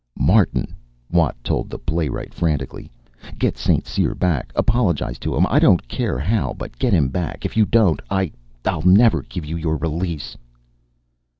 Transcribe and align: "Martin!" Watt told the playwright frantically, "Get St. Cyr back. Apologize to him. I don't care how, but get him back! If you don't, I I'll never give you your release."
"Martin!" 0.17 0.75
Watt 1.11 1.35
told 1.43 1.69
the 1.69 1.77
playwright 1.77 2.33
frantically, 2.33 2.89
"Get 3.37 3.55
St. 3.55 3.85
Cyr 3.85 4.15
back. 4.15 4.51
Apologize 4.55 5.19
to 5.19 5.35
him. 5.35 5.45
I 5.47 5.59
don't 5.59 5.87
care 5.87 6.17
how, 6.17 6.53
but 6.57 6.79
get 6.79 6.91
him 6.91 7.07
back! 7.09 7.45
If 7.45 7.55
you 7.55 7.67
don't, 7.67 8.01
I 8.09 8.31
I'll 8.65 8.81
never 8.81 9.21
give 9.21 9.45
you 9.45 9.57
your 9.57 9.77
release." 9.77 10.35